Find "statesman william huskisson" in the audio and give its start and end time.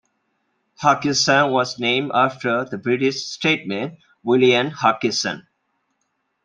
3.23-5.45